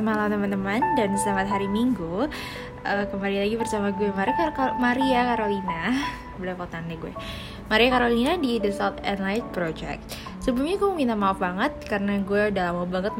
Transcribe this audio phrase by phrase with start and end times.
[0.00, 2.24] selamat malam teman-teman dan selamat hari Minggu.
[2.88, 5.92] Uh, kembali lagi bersama gue Maria, Kar Maria Carolina.
[6.40, 7.12] Belepotan deh gue.
[7.68, 10.00] Maria Carolina di The South and Light Project.
[10.40, 13.12] Sebelumnya gue minta maaf banget karena gue udah lama banget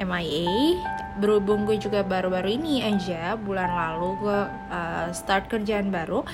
[0.00, 0.80] MIA.
[1.20, 4.40] Berhubung gue juga baru-baru ini aja bulan lalu gue
[4.72, 6.24] uh, start kerjaan baru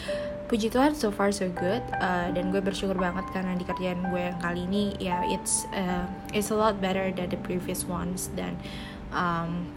[0.46, 4.30] puji Tuhan so far so good uh, dan gue bersyukur banget karena di kerjaan gue
[4.30, 8.32] yang kali ini ya yeah, it's uh, it's a lot better than the previous ones
[8.32, 8.56] dan
[9.12, 9.68] um,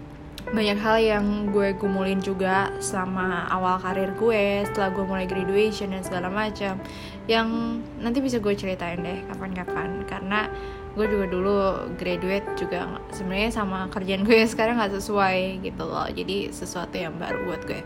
[0.50, 6.04] banyak hal yang gue gumulin juga selama awal karir gue setelah gue mulai graduation dan
[6.04, 6.82] segala macam
[7.30, 10.04] yang nanti bisa gue ceritain deh kapan-kapan.
[10.10, 10.50] Karena
[10.98, 11.58] gue juga dulu
[11.96, 16.10] graduate juga sebenarnya sama kerjaan gue sekarang nggak sesuai gitu loh.
[16.10, 17.82] Jadi sesuatu yang baru buat gue.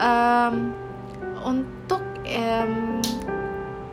[0.00, 0.72] Um,
[1.44, 2.98] untuk um,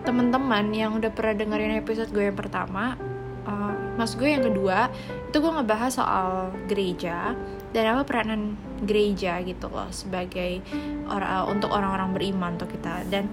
[0.07, 2.97] teman-teman yang udah pernah dengerin episode gue yang pertama
[3.45, 4.89] uh, mas gue yang kedua
[5.29, 6.29] itu gue ngebahas soal
[6.65, 7.37] gereja
[7.69, 10.63] dan apa peranan gereja gitu loh sebagai
[11.05, 13.05] orang untuk orang-orang beriman untuk kita.
[13.07, 13.29] Dan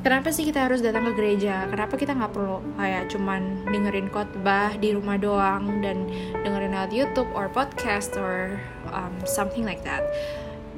[0.00, 1.68] kenapa sih kita harus datang ke gereja?
[1.68, 6.08] Kenapa kita nggak perlu kayak cuman dengerin khotbah di rumah doang dan
[6.40, 8.56] dengerin lewat YouTube or podcast or
[8.94, 10.06] um, something like that?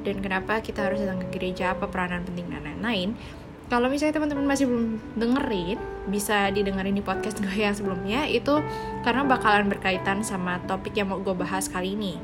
[0.03, 1.75] Dan kenapa kita harus datang ke gereja?
[1.75, 3.15] Apa peranan penting dan lain-lain
[3.69, 5.77] kalau misalnya teman-teman masih belum dengerin
[6.09, 8.59] bisa didengerin di podcast gue yang sebelumnya itu
[9.05, 12.17] karena bakalan berkaitan sama topik yang mau gue bahas kali ini.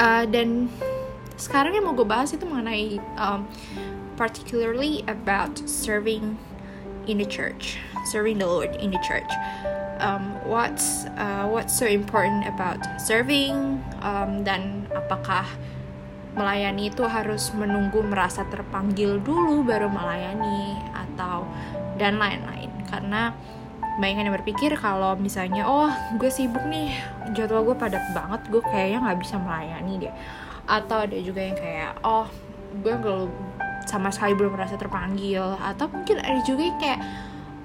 [0.00, 0.68] Uh, dan
[1.40, 3.48] sekarang yang mau gue bahas itu mengenai um,
[4.20, 6.36] particularly about serving
[7.08, 9.28] in the church serving the Lord in the church.
[10.00, 13.84] Um, what's uh, what's so important about serving?
[14.00, 15.44] Um, dan apakah
[16.34, 21.46] melayani itu harus menunggu merasa terpanggil dulu baru melayani atau
[21.98, 22.70] dan lain-lain.
[22.86, 23.34] Karena
[24.00, 26.94] banyak yang berpikir kalau misalnya oh gue sibuk nih
[27.36, 30.14] jadwal gue padat banget gue kayaknya nggak bisa melayani deh.
[30.70, 32.26] Atau ada juga yang kayak oh
[32.80, 33.30] gue belum
[33.84, 35.58] sama sekali belum merasa terpanggil.
[35.58, 37.00] Atau mungkin ada juga yang kayak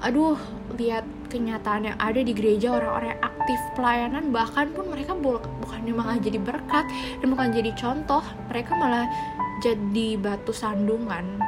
[0.04, 0.36] aduh
[0.76, 6.18] lihat kenyataan yang ada di gereja orang-orang yang aktif pelayanan bahkan pun mereka bukannya malah
[6.18, 6.86] jadi berkat
[7.22, 9.06] dan bukan jadi contoh mereka malah
[9.64, 11.40] jadi batu sandungan.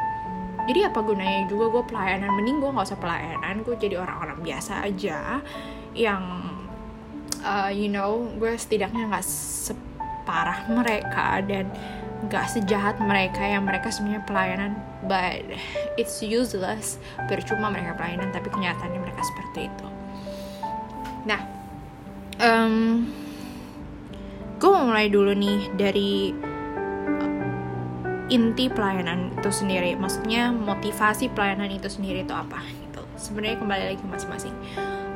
[0.68, 2.30] Jadi apa gunanya juga gue pelayanan?
[2.36, 5.40] Mending gue nggak usah pelayanan gue jadi orang-orang biasa aja
[5.96, 6.24] yang
[7.42, 11.72] uh, you know gue setidaknya nggak separah mereka dan
[12.26, 14.72] gak sejahat mereka yang mereka sebenarnya pelayanan
[15.06, 15.46] but
[16.02, 16.98] it's useless.
[17.30, 19.88] Percuma mereka pelayanan tapi kenyataannya mereka seperti itu.
[21.30, 21.42] Nah
[22.42, 23.06] um,
[24.58, 26.34] gue mau mulai dulu nih dari
[27.22, 29.94] uh, inti pelayanan itu sendiri.
[29.94, 33.02] Maksudnya motivasi pelayanan itu sendiri itu apa gitu.
[33.14, 34.56] Sebenarnya kembali lagi masing-masing.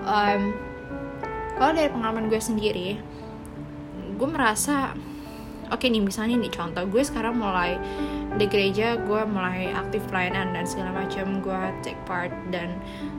[0.05, 0.53] Um,
[1.57, 2.97] kalau dari pengalaman gue sendiri
[4.21, 4.93] gue merasa
[5.71, 6.83] oke nih misalnya nih contoh.
[6.87, 7.79] Gue sekarang mulai
[8.35, 11.39] di gereja gue mulai aktif pelayanan dan segala macam.
[11.39, 12.75] Gue take part dan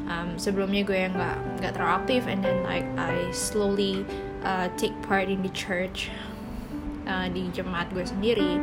[0.07, 2.21] um, sebelumnya gue yang nggak nggak terlalu aktif.
[2.29, 4.05] And then like I slowly
[4.45, 6.13] uh, take part in the church
[7.09, 8.61] uh, di jemaat gue sendiri.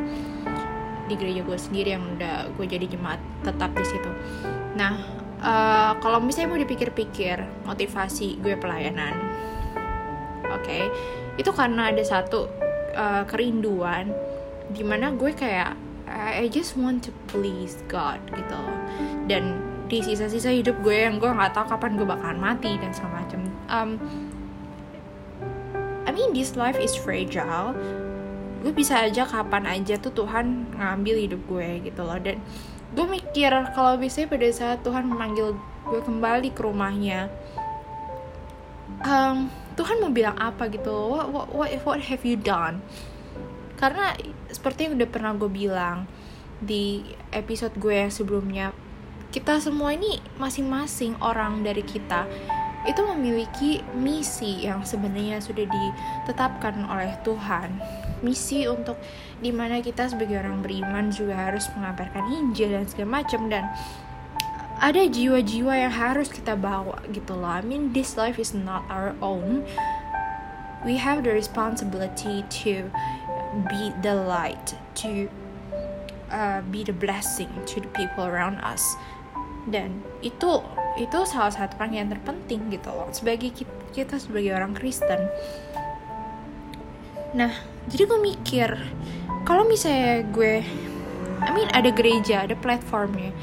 [1.10, 4.10] Di gereja gue sendiri yang udah gue jadi jemaat tetap di situ.
[4.78, 9.16] Nah uh, kalau misalnya mau dipikir-pikir motivasi gue pelayanan
[10.50, 10.90] oke okay,
[11.40, 12.50] itu karena ada satu
[12.94, 14.10] uh, kerinduan
[14.70, 15.74] di mana gue kayak
[16.10, 18.62] I just want to please God gitu.
[19.30, 23.26] Dan di sisa-sisa hidup gue yang gue nggak tahu kapan gue bakalan mati dan segala
[23.70, 23.98] um,
[26.06, 27.74] I mean this life is fragile.
[28.60, 32.18] Gue bisa aja kapan aja tuh Tuhan ngambil hidup gue gitu loh.
[32.18, 32.42] Dan
[32.90, 35.54] gue mikir kalau bisa pada saat Tuhan memanggil
[35.86, 37.30] gue kembali ke rumahnya
[39.06, 39.46] um,
[39.80, 40.92] Tuhan mau bilang apa gitu?
[40.92, 42.84] What, what, what, what have you done?
[43.80, 44.12] Karena
[44.52, 46.04] seperti yang udah pernah gue bilang
[46.60, 47.00] di
[47.32, 48.76] episode gue yang sebelumnya
[49.32, 52.28] kita semua ini masing-masing orang dari kita
[52.84, 57.80] itu memiliki misi yang sebenarnya sudah ditetapkan oleh Tuhan.
[58.20, 59.00] Misi untuk
[59.40, 63.64] di mana kita sebagai orang beriman juga harus mengabarkan Injil dan segala macam dan
[64.80, 67.52] ada jiwa-jiwa yang harus kita bawa gitu loh.
[67.52, 69.68] I mean this life is not our own.
[70.80, 72.88] We have the responsibility to
[73.68, 74.72] be the light,
[75.04, 75.28] to
[76.32, 78.96] uh, be the blessing to the people around us.
[79.68, 80.64] Dan itu
[80.96, 85.28] itu salah satu yang terpenting gitu loh sebagai kita, kita sebagai orang Kristen.
[87.36, 87.52] Nah,
[87.86, 88.68] jadi gue mikir
[89.44, 90.64] kalau misalnya gue
[91.40, 93.36] I mean ada gereja, ada platformnya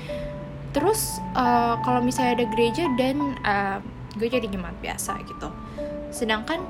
[0.78, 3.82] terus uh, kalau misalnya ada gereja dan uh,
[4.14, 5.50] gue jadi jemaat biasa gitu.
[6.14, 6.62] Sedangkan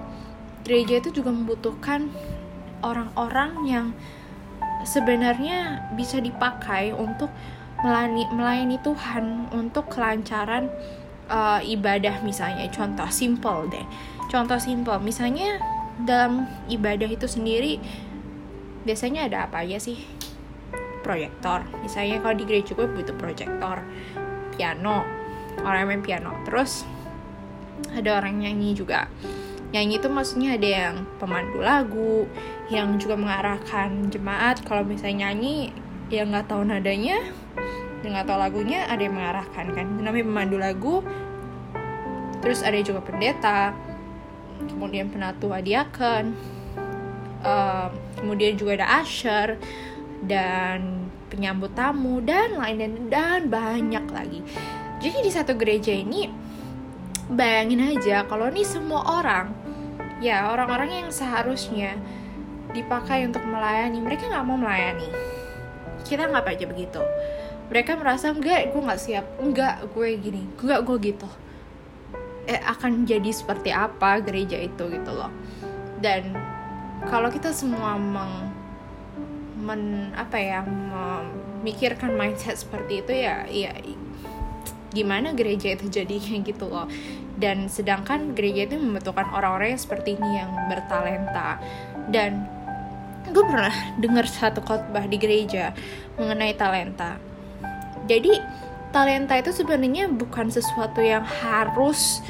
[0.64, 2.08] gereja itu juga membutuhkan
[2.80, 3.88] orang-orang yang
[4.88, 7.28] sebenarnya bisa dipakai untuk
[7.84, 10.72] melayani, melayani Tuhan untuk kelancaran
[11.28, 12.64] uh, ibadah misalnya.
[12.72, 13.86] Contoh simple deh.
[14.32, 15.04] Contoh simple.
[15.04, 15.60] Misalnya
[16.00, 17.84] dalam ibadah itu sendiri
[18.88, 20.00] biasanya ada apa aja sih
[21.08, 21.64] proyektor.
[21.80, 23.80] Misalnya kalau di gereja gue butuh proyektor
[24.60, 25.08] piano
[25.64, 26.36] orang main piano.
[26.44, 26.84] Terus
[27.96, 29.08] ada orang nyanyi juga.
[29.72, 32.28] Nyanyi itu maksudnya ada yang pemandu lagu
[32.68, 34.60] yang juga mengarahkan jemaat.
[34.68, 35.72] Kalau misalnya nyanyi
[36.12, 37.24] yang nggak tahu nadanya
[38.04, 39.88] yang nggak tahu lagunya ada yang mengarahkan kan.
[40.04, 40.96] Namanya pemandu lagu.
[42.44, 43.72] Terus ada juga pendeta
[44.66, 46.34] kemudian penatu adiakan
[47.46, 49.62] uh, kemudian juga ada usher
[50.26, 54.40] dan penyambut tamu dan lain dan dan banyak lagi.
[54.98, 56.32] Jadi di satu gereja ini
[57.28, 59.52] bayangin aja kalau nih semua orang
[60.24, 62.00] ya orang-orang yang seharusnya
[62.72, 65.08] dipakai untuk melayani mereka nggak mau melayani.
[66.08, 67.02] Kita nggak aja begitu.
[67.68, 69.26] Mereka merasa enggak gue nggak siap.
[69.44, 70.44] Enggak gue gini.
[70.64, 71.30] Enggak gue gitu.
[72.48, 75.28] Eh, akan jadi seperti apa gereja itu gitu loh.
[76.00, 76.32] Dan
[77.12, 78.57] kalau kita semua meng
[79.58, 83.74] men apa ya memikirkan mindset seperti itu ya ya
[84.98, 86.88] gimana gereja itu jadi kayak gitu loh.
[87.38, 91.62] Dan sedangkan gereja itu membutuhkan orang-orang yang seperti ini yang bertalenta.
[92.10, 92.50] Dan
[93.30, 95.76] gue pernah dengar satu khotbah di gereja
[96.18, 97.22] mengenai talenta.
[98.10, 98.34] Jadi
[98.90, 102.24] talenta itu sebenarnya bukan sesuatu yang harus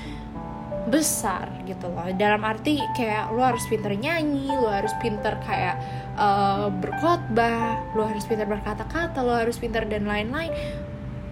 [0.87, 2.07] besar gitu loh.
[2.15, 5.75] Dalam arti kayak lo harus pinter nyanyi lo harus pinter kayak
[6.15, 10.51] uh, berkhotbah lo harus pinter berkata-kata lo harus pinter dan lain-lain.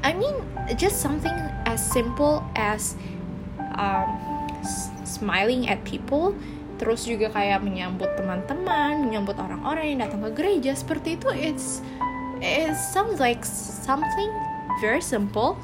[0.06, 0.36] I mean
[0.78, 1.34] just something
[1.66, 2.94] as simple as
[3.80, 4.10] um,
[5.08, 6.36] smiling at people
[6.76, 11.80] terus juga kayak menyambut teman-teman menyambut orang-orang yang datang ke gereja seperti itu it's
[12.44, 14.28] it sounds like something
[14.84, 15.56] very simple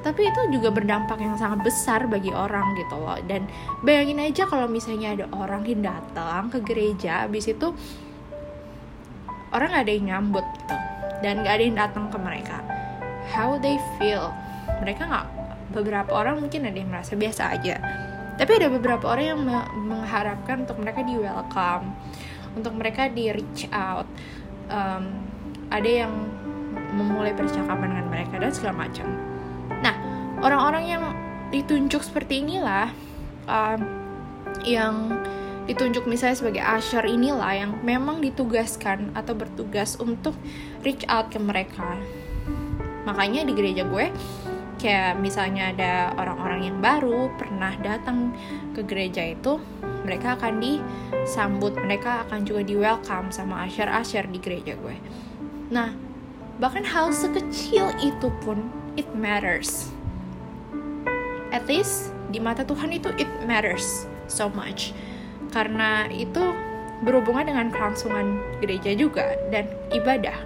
[0.00, 3.20] tapi itu juga berdampak yang sangat besar bagi orang gitu loh.
[3.28, 3.44] Dan
[3.84, 7.76] bayangin aja kalau misalnya ada orang yang datang ke gereja habis itu
[9.52, 10.76] orang gak ada yang nyambut gitu.
[11.20, 12.64] Dan gak ada yang datang ke mereka.
[13.28, 14.32] How they feel?
[14.80, 15.26] Mereka nggak
[15.76, 17.76] beberapa orang mungkin ada yang merasa biasa aja.
[18.40, 19.40] Tapi ada beberapa orang yang
[19.84, 21.92] mengharapkan untuk mereka di welcome
[22.56, 24.08] untuk mereka di reach out.
[24.72, 25.28] Um,
[25.70, 26.12] ada yang
[26.94, 29.29] memulai percakapan dengan mereka dan segala macam
[30.40, 31.04] orang-orang yang
[31.50, 32.92] ditunjuk seperti inilah
[33.48, 33.78] uh,
[34.64, 35.20] yang
[35.68, 40.34] ditunjuk misalnya sebagai usher inilah yang memang ditugaskan atau bertugas untuk
[40.82, 41.94] reach out ke mereka.
[43.06, 44.10] Makanya di gereja gue
[44.80, 48.32] kayak misalnya ada orang-orang yang baru pernah datang
[48.72, 49.60] ke gereja itu
[50.08, 54.96] mereka akan disambut mereka akan juga di welcome sama usher-usher di gereja gue
[55.68, 55.92] nah
[56.56, 59.88] bahkan hal sekecil itu pun it matters.
[61.50, 64.94] At least di mata Tuhan itu it matters so much.
[65.50, 66.54] Karena itu
[67.02, 70.36] berhubungan dengan kelangsungan gereja juga dan ibadah.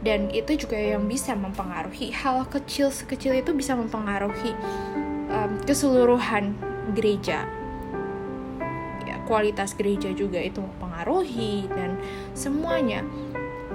[0.00, 4.54] Dan itu juga yang bisa mempengaruhi hal kecil sekecil itu bisa mempengaruhi
[5.28, 6.54] um, keseluruhan
[6.94, 7.44] gereja.
[9.02, 11.98] Ya, kualitas gereja juga itu mempengaruhi dan
[12.32, 13.02] semuanya.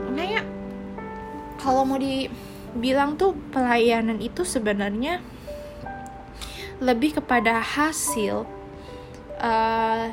[0.07, 0.47] Makanya
[1.59, 2.31] kalau mau di
[2.71, 5.19] bilang tuh pelayanan itu sebenarnya
[6.81, 8.43] lebih kepada hasil
[9.37, 10.05] uh,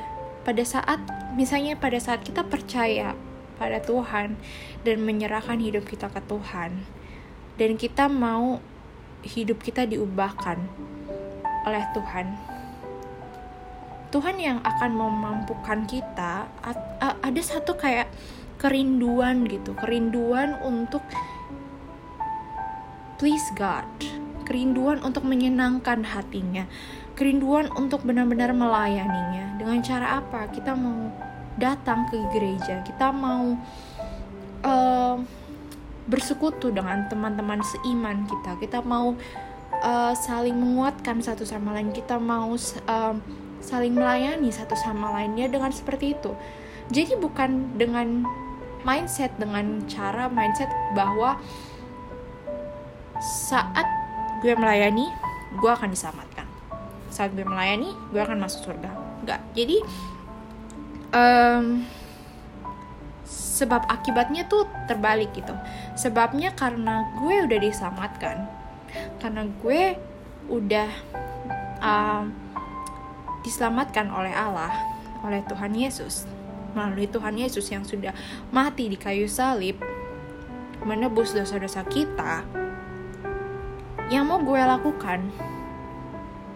[0.44, 1.00] pada saat
[1.32, 3.16] misalnya pada saat kita percaya
[3.56, 4.36] pada Tuhan
[4.84, 6.84] dan menyerahkan hidup kita ke Tuhan
[7.58, 8.62] dan kita mau
[9.26, 10.62] hidup kita diubahkan
[11.66, 12.26] oleh Tuhan.
[14.08, 16.48] Tuhan yang akan memampukan kita
[17.20, 18.08] ada satu kayak
[18.56, 21.04] kerinduan gitu kerinduan untuk
[23.20, 23.84] please God,
[24.48, 26.64] kerinduan untuk menyenangkan hatinya,
[27.12, 29.60] kerinduan untuk benar-benar melayaninya.
[29.60, 30.48] Dengan cara apa?
[30.48, 31.12] Kita mau
[31.60, 33.52] datang ke gereja, kita mau
[34.64, 35.16] uh,
[36.08, 39.12] bersekutu dengan teman-teman seiman kita, kita mau
[39.84, 43.14] uh, saling menguatkan satu sama lain, kita mau uh,
[43.60, 46.32] saling melayani satu sama lainnya dengan seperti itu.
[46.88, 48.24] Jadi bukan dengan
[48.86, 51.36] mindset dengan cara mindset bahwa
[53.18, 53.97] saat
[54.40, 55.06] gue melayani
[55.58, 56.46] gue akan diselamatkan.
[57.08, 58.90] Saat gue melayani gue akan masuk surga.
[59.24, 59.76] Enggak jadi
[61.12, 61.84] um,
[63.28, 65.52] sebab akibatnya tuh terbalik gitu.
[65.98, 68.36] Sebabnya karena gue udah diselamatkan
[69.20, 69.82] karena gue
[70.48, 70.90] udah
[71.82, 72.32] um,
[73.44, 74.72] diselamatkan oleh Allah
[75.22, 76.24] oleh Tuhan Yesus.
[76.76, 78.14] Melalui Tuhan Yesus yang sudah
[78.54, 79.80] mati di kayu salib
[80.84, 82.46] menebus dosa-dosa kita
[84.08, 85.20] yang mau gue lakukan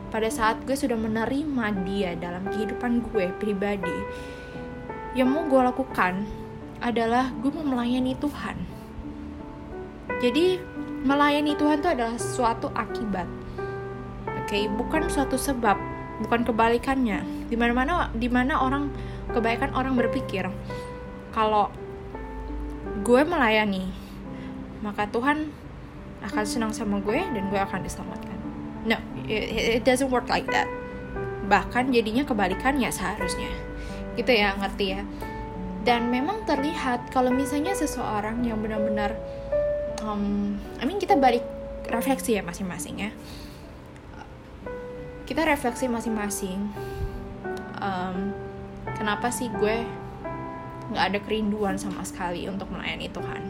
[0.08, 3.98] pada saat gue sudah menerima dia dalam kehidupan gue pribadi
[5.12, 6.24] yang mau gue lakukan
[6.80, 8.56] adalah gue mau melayani Tuhan
[10.24, 10.60] jadi
[11.04, 13.28] melayani Tuhan itu adalah suatu akibat
[14.24, 14.72] oke okay?
[14.72, 15.76] bukan suatu sebab
[16.24, 17.20] bukan kebalikannya
[17.52, 18.88] di mana mana di mana orang
[19.28, 20.48] kebaikan orang berpikir
[21.36, 21.68] kalau
[23.04, 23.92] gue melayani
[24.80, 25.61] maka Tuhan
[26.22, 28.38] akan senang sama gue dan gue akan diselamatkan.
[28.86, 30.66] No it, it doesn't work like that.
[31.46, 33.50] Bahkan jadinya kebalikannya seharusnya.
[34.14, 35.02] Gitu ya ngerti ya?
[35.82, 39.18] Dan memang terlihat kalau misalnya seseorang yang benar-benar
[40.06, 41.42] um, I mean kita balik
[41.90, 43.10] refleksi ya masing-masing ya.
[45.26, 46.70] Kita refleksi masing-masing
[47.82, 48.30] um,
[48.94, 49.82] kenapa sih gue
[50.92, 53.42] nggak ada kerinduan sama sekali untuk melayani Tuhan?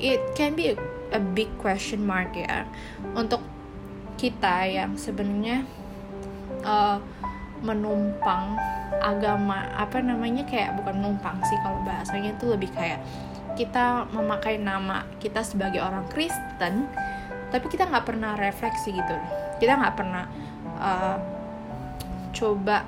[0.00, 0.76] It can be a,
[1.10, 2.66] a big question mark ya.
[3.14, 3.42] Untuk
[4.20, 5.64] kita yang sebenarnya
[6.64, 7.00] uh,
[7.60, 8.56] menumpang
[9.00, 13.00] agama apa namanya kayak bukan menumpang sih kalau bahasanya itu lebih kayak
[13.56, 16.88] kita memakai nama kita sebagai orang Kristen
[17.50, 19.16] tapi kita nggak pernah refleksi gitu.
[19.58, 20.24] Kita nggak pernah
[20.78, 21.16] uh,
[22.30, 22.86] coba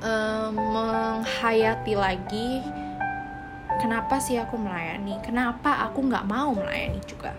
[0.00, 2.64] uh, menghayati lagi
[3.78, 5.22] kenapa sih aku melayani?
[5.22, 7.32] Kenapa aku nggak mau melayani juga?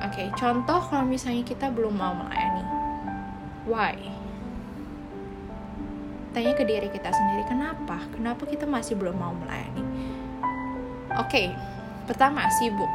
[0.00, 2.64] Oke okay, contoh kalau misalnya kita belum mau melayani.
[3.68, 3.96] Why?
[6.32, 8.00] Tanya ke diri kita sendiri kenapa?
[8.16, 9.84] Kenapa kita masih belum mau melayani?
[11.20, 11.46] Oke okay,
[12.08, 12.88] pertama sibuk.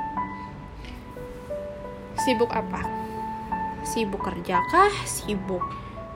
[2.26, 2.82] Sibuk apa?
[3.86, 4.94] Sibuk kerja kah?
[5.06, 5.62] Sibuk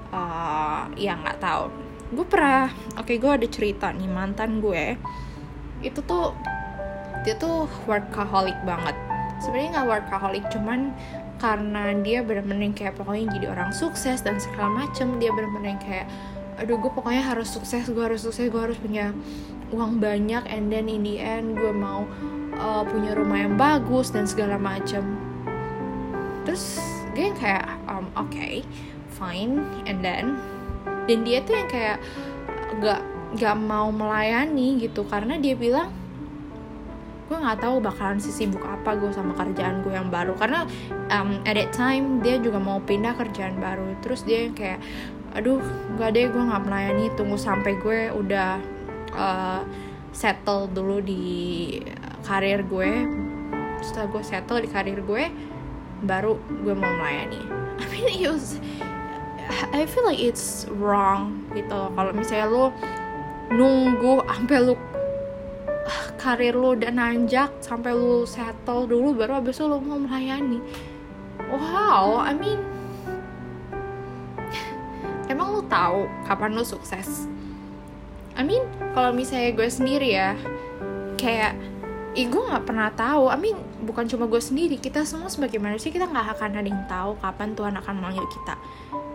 [0.09, 1.69] uh, ya nggak tahu.
[2.17, 4.97] Gue pernah oke okay, gue ada cerita nih mantan gue
[5.85, 6.35] itu tuh
[7.23, 8.95] dia tuh workaholic banget.
[9.39, 10.91] Sebenarnya nggak workaholic cuman
[11.39, 16.05] karena dia bener-bener kayak pokoknya jadi orang sukses dan segala macem dia bener-bener kayak
[16.59, 19.15] aduh gue pokoknya harus sukses gue harus sukses gue harus punya
[19.71, 22.03] uang banyak and then in the end gue mau
[22.59, 25.15] uh, punya rumah yang bagus dan segala macam
[26.43, 26.83] terus
[27.15, 28.67] gue yang kayak um, oke okay,
[29.15, 30.35] fine and then
[31.07, 31.97] dan dia tuh yang kayak
[32.83, 33.01] gak
[33.37, 35.05] gak mau melayani gitu.
[35.05, 35.91] Karena dia bilang
[37.29, 40.33] gue nggak tahu bakalan sibuk apa gue sama kerjaan gue yang baru.
[40.33, 40.65] Karena
[41.13, 43.93] um, at that time dia juga mau pindah kerjaan baru.
[44.01, 44.81] Terus dia kayak
[45.37, 45.61] aduh
[46.01, 47.05] gak deh gue nggak melayani.
[47.13, 48.57] Tunggu sampai gue udah
[49.13, 49.61] uh,
[50.09, 51.77] settle dulu di
[52.25, 53.05] karir gue
[53.79, 55.29] setelah gue settle di karir gue
[56.01, 56.33] baru
[56.65, 57.41] gue mau melayani.
[57.81, 58.57] I mean it was
[59.73, 61.89] I feel like it's wrong gitu.
[61.93, 62.65] Kalau misalnya lo
[63.49, 64.75] nunggu sampai lo
[66.21, 70.61] karir lo udah nanjak sampai lo settle dulu baru abis itu lo mau melayani
[71.49, 72.61] wow I mean
[75.31, 77.25] emang lo tahu kapan lo sukses
[78.37, 78.61] I mean
[78.93, 80.37] kalau misalnya gue sendiri ya
[81.17, 81.57] kayak
[82.17, 83.29] Ih, gue nggak pernah tahu.
[83.29, 83.53] I mean,
[83.85, 84.81] bukan cuma gue sendiri.
[84.81, 88.57] Kita semua sebagai manusia kita nggak akan ada yang tahu kapan Tuhan akan memanggil kita.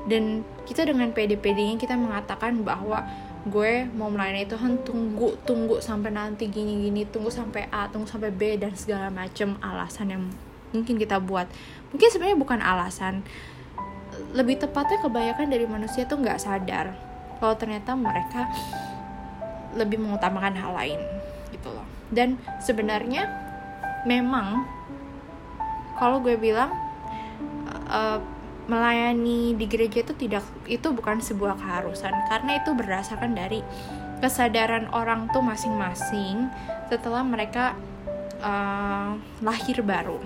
[0.07, 3.03] Dan kita dengan pede-pedenya kita mengatakan bahwa
[3.45, 8.57] gue mau melayani Tuhan tunggu tunggu sampai nanti gini-gini, tunggu sampai A, tunggu sampai B
[8.57, 10.23] dan segala macam alasan yang
[10.73, 11.45] mungkin kita buat.
[11.93, 13.21] Mungkin sebenarnya bukan alasan
[14.35, 16.95] lebih tepatnya kebanyakan dari manusia tuh nggak sadar
[17.39, 18.47] kalau ternyata mereka
[19.75, 21.01] lebih mengutamakan hal lain
[21.51, 23.27] gitu loh dan sebenarnya
[24.07, 24.67] memang
[25.99, 26.71] kalau gue bilang
[27.91, 28.19] uh,
[28.65, 32.13] melayani di gereja itu tidak itu bukan sebuah keharusan.
[32.29, 33.61] Karena itu berdasarkan dari
[34.25, 36.49] kesadaran orang tuh masing-masing
[36.89, 37.77] setelah mereka
[38.41, 40.17] uh, lahir baru.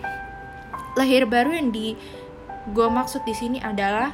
[0.95, 1.99] Lahir baru yang di
[2.69, 4.13] gue maksud di sini adalah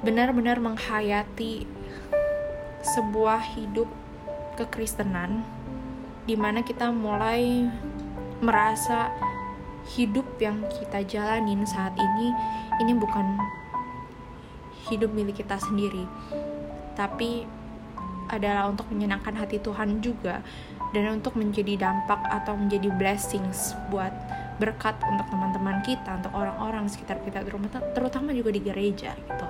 [0.00, 1.68] benar-benar menghayati
[2.80, 3.88] sebuah hidup
[4.56, 5.44] kekristenan
[6.24, 7.68] di mana kita mulai
[8.40, 9.12] merasa
[9.96, 12.32] hidup yang kita jalanin saat ini
[12.80, 13.36] ini bukan
[14.90, 16.04] hidup milik kita sendiri.
[16.98, 17.46] Tapi
[18.30, 20.40] adalah untuk menyenangkan hati Tuhan juga
[20.94, 24.10] dan untuk menjadi dampak atau menjadi blessings buat
[24.60, 27.42] berkat untuk teman-teman kita, untuk orang-orang sekitar kita,
[27.96, 29.46] terutama juga di gereja gitu.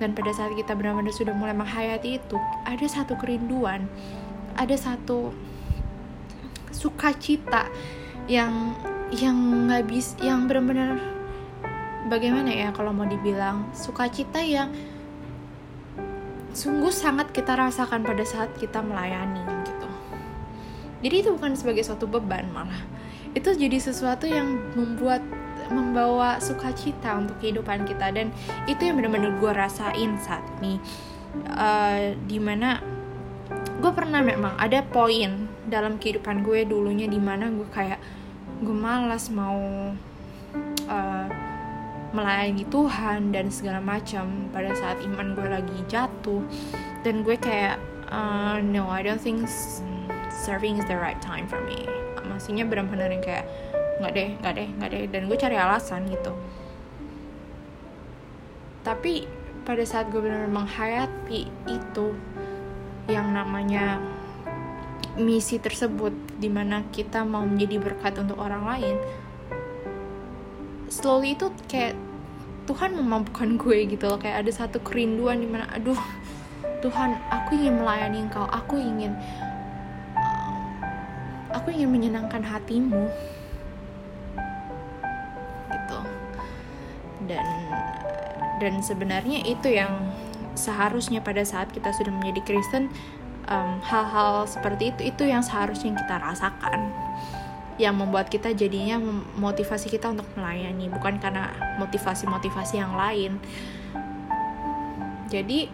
[0.00, 3.84] Dan pada saat kita benar-benar sudah mulai menghayati itu, ada satu kerinduan,
[4.56, 5.30] ada satu
[6.72, 7.68] sukacita
[8.26, 8.74] yang
[9.10, 10.98] yang nggak bisa, yang benar-benar
[12.06, 14.70] bagaimana ya kalau mau dibilang sukacita yang
[16.50, 19.88] sungguh sangat kita rasakan pada saat kita melayani gitu.
[21.06, 22.82] Jadi itu bukan sebagai suatu beban malah.
[23.32, 25.22] Itu jadi sesuatu yang membuat
[25.70, 28.10] membawa sukacita untuk kehidupan kita.
[28.10, 28.34] Dan
[28.66, 30.82] itu yang benar-benar gue rasain saat ini.
[31.46, 32.82] Uh, di mana
[33.54, 38.02] gue pernah memang ada poin dalam kehidupan gue dulunya di mana gue kayak
[38.60, 39.56] gue malas mau
[40.88, 41.26] uh,
[42.12, 46.44] melayani Tuhan dan segala macam pada saat iman gue lagi jatuh.
[47.00, 47.80] Dan gue kayak
[48.12, 49.48] uh, no I don't think
[50.28, 51.88] serving is the right time for me.
[52.20, 53.48] Maksudnya benar-benar yang kayak
[54.00, 55.04] nggak deh nggak deh nggak deh.
[55.08, 56.32] Dan gue cari alasan gitu.
[58.84, 59.28] Tapi
[59.64, 62.06] pada saat gue benar-benar menghayati itu
[63.08, 64.00] yang namanya
[65.18, 68.96] misi tersebut di mana kita mau menjadi berkat untuk orang lain
[70.90, 71.94] slowly itu kayak
[72.66, 74.18] Tuhan memampukan gue gitu loh.
[74.18, 75.98] Kayak ada satu kerinduan di mana aduh
[76.82, 78.44] Tuhan aku ingin melayani engkau.
[78.50, 79.14] Aku ingin
[80.18, 80.76] uh,
[81.54, 83.10] aku ingin menyenangkan hatimu.
[85.70, 85.98] Gitu.
[87.30, 87.46] Dan
[88.60, 90.10] dan sebenarnya itu yang
[90.54, 92.92] seharusnya pada saat kita sudah menjadi Kristen
[93.82, 96.94] hal-hal um, seperti itu itu yang seharusnya kita rasakan.
[97.80, 99.00] Yang membuat kita jadinya
[99.40, 103.40] motivasi kita untuk melayani bukan karena motivasi-motivasi yang lain.
[105.26, 105.66] Jadi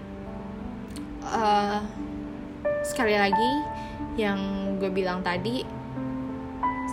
[1.26, 1.82] uh,
[2.86, 3.52] sekali lagi
[4.16, 4.38] yang
[4.80, 5.66] gue bilang tadi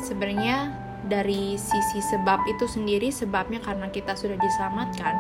[0.04, 0.74] sebenarnya
[1.08, 5.15] dari sisi sebab itu sendiri sebabnya karena kita sudah diselamatkan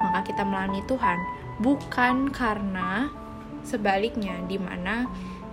[0.00, 1.18] maka kita melayani Tuhan.
[1.60, 3.12] Bukan karena
[3.64, 5.06] sebaliknya di mana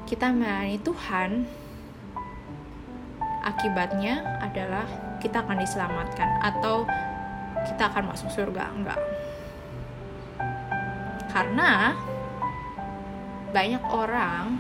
[0.08, 1.32] kita melayani Tuhan
[3.44, 4.84] akibatnya adalah
[5.24, 6.84] kita akan diselamatkan atau
[7.68, 8.72] kita akan masuk surga.
[8.76, 9.00] Enggak.
[11.32, 11.96] Karena
[13.52, 14.60] banyak orang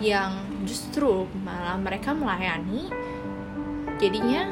[0.00, 0.32] yang
[0.64, 2.90] justru malah mereka melayani
[4.00, 4.48] jadinya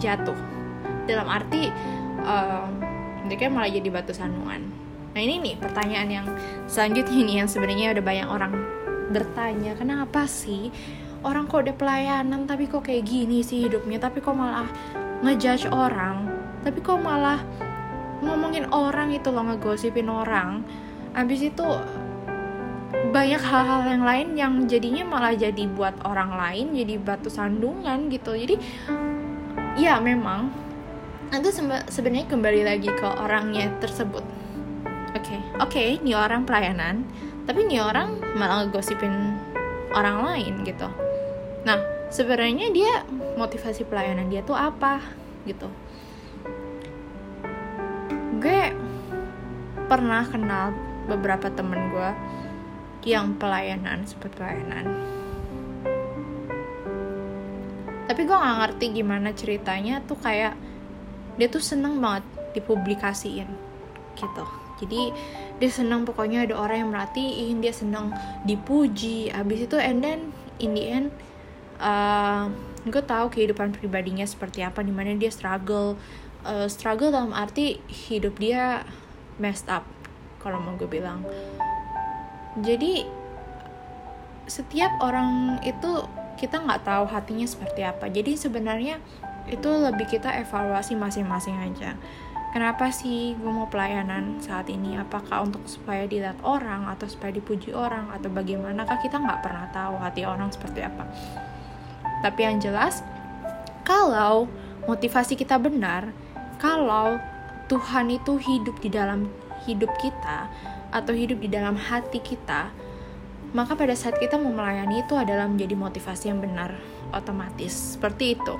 [0.00, 0.38] jatuh.
[1.04, 1.68] Dalam arti
[2.22, 2.70] um,
[3.26, 4.69] mereka malah jadi batu sandungan
[5.10, 6.26] nah ini nih pertanyaan yang
[6.70, 8.52] selanjutnya nih yang sebenarnya udah banyak orang
[9.10, 10.70] bertanya kenapa sih
[11.20, 14.00] orang kok udah pelayanan tapi kok kayak gini sih hidupnya?
[14.00, 14.68] Tapi kok malah
[15.20, 16.28] ngejudge orang?
[16.64, 17.40] Tapi kok malah
[18.20, 20.64] ngomongin orang itu loh ngegosipin orang?
[21.12, 21.66] Abis itu
[23.10, 28.32] banyak hal-hal yang lain yang jadinya malah jadi buat orang lain jadi batu sandungan gitu.
[28.32, 28.56] Jadi
[29.76, 30.48] ya memang
[31.30, 31.50] itu
[31.86, 34.39] sebenarnya kembali lagi ke orangnya tersebut
[35.20, 35.40] oke okay.
[35.60, 37.04] oke ini orang pelayanan
[37.44, 39.36] tapi ini orang malah ngegosipin
[39.92, 40.88] orang lain gitu
[41.60, 43.04] Nah, sebenarnya dia
[43.36, 45.04] motivasi pelayanan dia tuh apa
[45.44, 45.68] gitu.
[48.40, 48.72] Gue
[49.90, 50.72] pernah kenal
[51.04, 52.10] beberapa temen gue
[53.04, 54.84] yang pelayanan seperti pelayanan.
[58.08, 60.56] Tapi gue gak ngerti gimana ceritanya tuh kayak
[61.36, 62.24] dia tuh seneng banget
[62.56, 63.48] dipublikasiin
[64.16, 64.44] gitu.
[64.80, 65.12] Jadi
[65.60, 68.16] dia seneng pokoknya ada orang yang merhatiin, dia seneng
[68.48, 69.28] dipuji.
[69.28, 71.08] Abis itu and then in the end
[71.76, 72.48] uh,
[72.88, 76.00] gue tahu kehidupan pribadinya seperti apa di mana dia struggle.
[76.40, 78.88] Uh, struggle dalam arti hidup dia
[79.36, 79.84] messed up
[80.40, 81.20] kalau mau gue bilang.
[82.64, 83.04] Jadi
[84.48, 86.08] setiap orang itu
[86.40, 88.08] kita nggak tahu hatinya seperti apa.
[88.08, 88.96] Jadi sebenarnya
[89.50, 91.98] itu lebih kita evaluasi masing-masing aja
[92.50, 94.98] kenapa sih gue mau pelayanan saat ini?
[94.98, 98.10] Apakah untuk supaya dilihat orang atau supaya dipuji orang?
[98.14, 98.98] Atau bagaimanakah?
[99.02, 101.06] Kita nggak pernah tahu hati orang seperti apa.
[102.20, 103.00] Tapi yang jelas,
[103.86, 104.50] kalau
[104.84, 106.12] motivasi kita benar,
[106.60, 107.16] kalau
[107.70, 109.30] Tuhan itu hidup di dalam
[109.64, 110.50] hidup kita
[110.90, 112.68] atau hidup di dalam hati kita,
[113.50, 116.76] maka pada saat kita mau melayani itu adalah menjadi motivasi yang benar,
[117.10, 117.96] otomatis.
[117.96, 118.54] Seperti itu.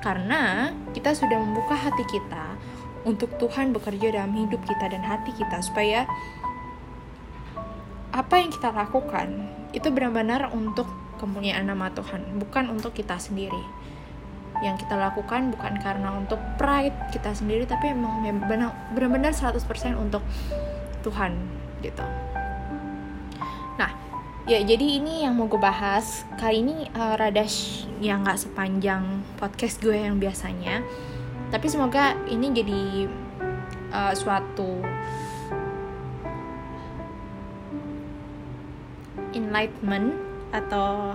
[0.00, 2.49] Karena kita sudah membuka hati kita
[3.08, 6.04] untuk Tuhan bekerja dalam hidup kita dan hati kita supaya
[8.10, 10.86] apa yang kita lakukan itu benar-benar untuk
[11.20, 13.60] kemuliaan nama Tuhan, bukan untuk kita sendiri.
[14.64, 18.24] Yang kita lakukan bukan karena untuk pride kita sendiri, tapi emang
[18.92, 19.62] benar-benar 100%
[19.96, 20.24] untuk
[21.04, 21.36] Tuhan
[21.84, 22.04] gitu.
[23.76, 23.92] Nah,
[24.44, 27.44] ya jadi ini yang mau gue bahas kali ini uh, rada
[28.00, 30.84] yang gak sepanjang podcast gue yang biasanya,
[31.50, 32.82] tapi semoga ini jadi
[33.90, 34.80] uh, suatu
[39.34, 40.14] enlightenment
[40.50, 41.14] atau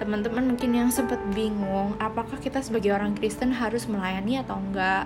[0.00, 5.04] teman-teman mungkin yang sempat bingung apakah kita sebagai orang Kristen harus melayani atau enggak?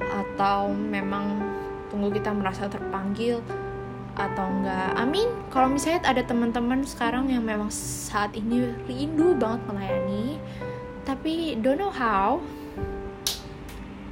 [0.00, 1.40] Atau memang
[1.88, 3.40] tunggu kita merasa terpanggil
[4.16, 4.92] atau enggak?
[4.96, 5.28] Amin.
[5.48, 10.36] Kalau misalnya ada teman-teman sekarang yang memang saat ini rindu banget melayani
[11.08, 12.38] tapi don't know how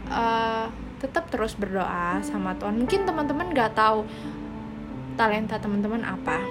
[0.09, 0.66] uh,
[0.99, 2.75] tetap terus berdoa sama Tuhan.
[2.83, 4.05] Mungkin teman-teman nggak tahu
[5.14, 6.42] talenta teman-teman apa.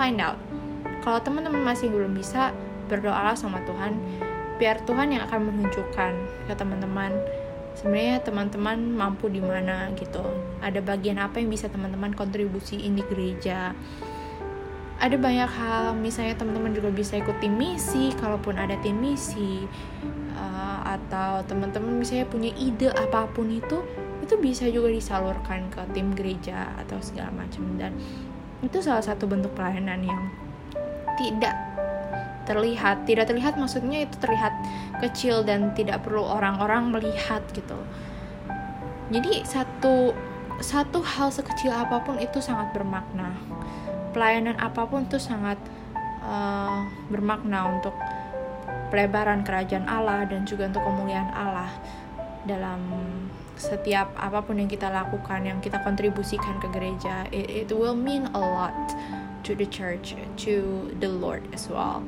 [0.00, 0.40] Find out.
[1.04, 2.54] Kalau teman-teman masih belum bisa
[2.88, 3.96] berdoalah sama Tuhan.
[4.56, 6.12] Biar Tuhan yang akan menunjukkan
[6.46, 7.12] ke teman-teman
[7.72, 10.22] sebenarnya teman-teman mampu di mana gitu.
[10.60, 13.72] Ada bagian apa yang bisa teman-teman kontribusiin di gereja.
[15.02, 19.66] Ada banyak hal misalnya teman-teman juga bisa ikut tim misi kalaupun ada tim misi
[20.34, 23.80] uh, atau teman-teman misalnya punya ide apa pun itu
[24.22, 27.64] itu bisa juga disalurkan ke tim gereja atau segala macam.
[27.76, 27.92] Dan
[28.62, 30.20] itu salah satu bentuk pelayanan yang
[31.18, 31.52] tidak
[32.42, 34.50] terlihat tidak terlihat maksudnya itu terlihat
[34.98, 37.78] kecil dan tidak perlu orang-orang melihat gitu.
[39.12, 40.16] Jadi satu
[40.62, 43.34] satu hal sekecil apa pun itu sangat bermakna.
[44.14, 45.58] Pelayanan apa pun itu sangat
[46.22, 47.94] uh, bermakna untuk
[48.92, 51.72] pelebaran kerajaan Allah dan juga untuk kemuliaan Allah
[52.44, 52.80] dalam
[53.56, 58.28] setiap apa pun yang kita lakukan yang kita kontribusikan ke gereja it, it will mean
[58.34, 58.74] a lot
[59.42, 62.02] to the church, to the Lord as well.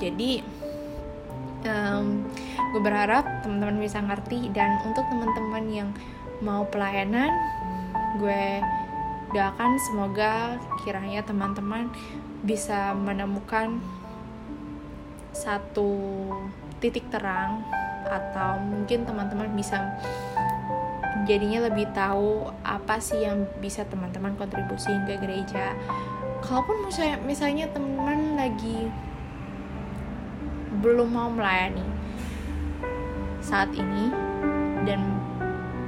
[0.00, 0.42] Jadi,
[1.68, 2.26] um,
[2.74, 5.90] gue berharap teman-teman bisa ngerti dan untuk teman-teman yang
[6.42, 7.30] mau pelayanan,
[8.18, 8.58] gue
[9.30, 11.88] doakan semoga kiranya teman-teman
[12.42, 13.78] bisa menemukan
[15.32, 15.90] satu
[16.78, 17.64] titik terang
[18.06, 19.80] atau mungkin teman-teman bisa
[21.24, 25.72] jadinya lebih tahu apa sih yang bisa teman-teman kontribusiin ke gereja.
[26.42, 28.90] Kalaupun misalnya misalnya teman lagi
[30.82, 31.86] belum mau melayani
[33.38, 34.10] saat ini
[34.82, 34.98] dan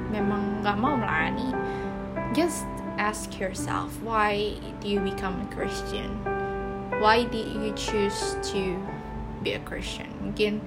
[0.07, 1.51] memang nggak mau melayani
[2.31, 2.63] just
[2.95, 6.15] ask yourself why do you become a Christian?
[7.03, 8.79] Why did you choose to
[9.45, 10.09] be a Christian.
[10.25, 10.57] Mungkin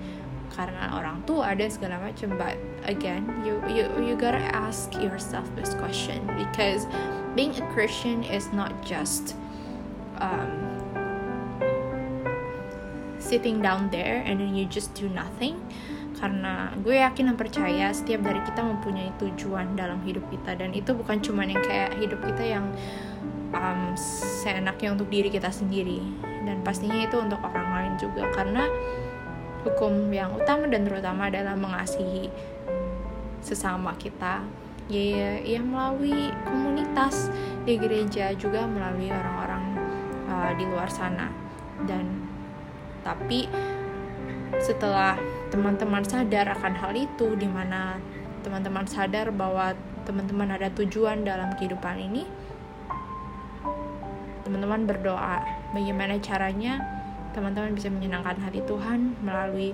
[0.55, 2.57] karena orang tua ada segala macam but
[2.88, 6.88] again you you you gotta ask yourself this question because
[7.37, 9.37] being a Christian is not just
[10.19, 10.51] um,
[13.21, 15.59] sitting down there and then you just do nothing.
[16.19, 20.91] Karena gue yakin dan percaya setiap dari kita mempunyai tujuan dalam hidup kita dan itu
[20.91, 22.67] bukan cuma yang kayak hidup kita yang
[23.55, 23.95] um,
[24.43, 26.03] seenaknya untuk diri kita sendiri.
[26.43, 27.67] Dan pastinya itu untuk orang
[27.98, 28.64] juga karena
[29.66, 32.30] hukum yang utama dan terutama adalah mengasihi
[33.42, 34.46] sesama kita.
[34.88, 37.28] Ya, ya melalui komunitas
[37.68, 39.64] di gereja juga melalui orang-orang
[40.24, 41.28] uh, di luar sana.
[41.84, 42.24] Dan
[43.04, 43.44] tapi
[44.56, 45.20] setelah
[45.52, 48.00] teman-teman sadar akan hal itu di mana
[48.40, 49.76] teman-teman sadar bahwa
[50.08, 52.24] teman-teman ada tujuan dalam kehidupan ini
[54.48, 55.44] teman-teman berdoa
[55.76, 56.80] bagaimana caranya
[57.33, 59.73] teman-teman bisa menyenangkan hati Tuhan melalui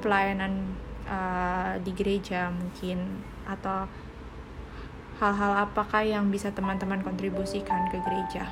[0.00, 0.76] pelayanan
[1.08, 3.88] uh, di gereja mungkin atau
[5.20, 8.48] hal-hal apakah yang bisa teman-teman kontribusikan ke gereja.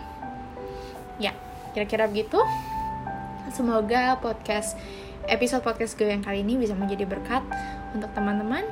[1.16, 1.32] Ya
[1.72, 2.40] kira-kira begitu.
[3.48, 4.76] Semoga podcast
[5.24, 7.40] episode podcast gue yang kali ini bisa menjadi berkat
[7.96, 8.68] untuk teman-teman.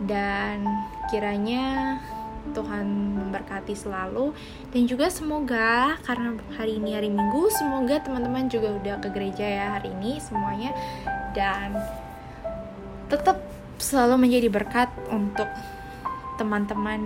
[0.00, 0.64] Dan
[1.12, 1.96] kiranya
[2.50, 2.86] Tuhan
[3.16, 4.34] memberkati selalu.
[4.74, 9.66] Dan juga semoga karena hari ini hari Minggu semoga teman-teman juga udah ke gereja ya
[9.78, 10.74] hari ini semuanya.
[11.32, 11.78] Dan
[13.06, 13.40] tetap
[13.80, 15.48] selalu menjadi berkat untuk
[16.36, 17.00] teman-teman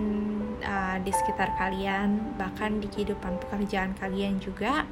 [0.63, 4.83] uh, di sekitar kalian bahkan di kehidupan pekerjaan kalian juga.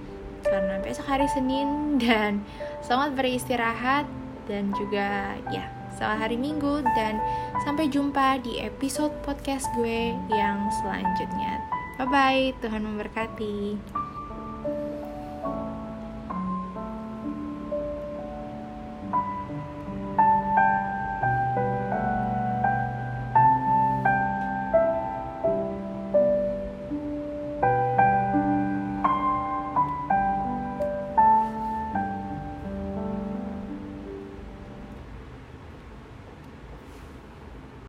[0.43, 2.43] Karena besok hari Senin dan
[2.83, 4.05] selamat beristirahat
[4.45, 7.21] dan juga ya selamat hari Minggu dan
[7.63, 11.61] sampai jumpa di episode podcast gue yang selanjutnya.
[12.01, 14.02] Bye bye, Tuhan memberkati.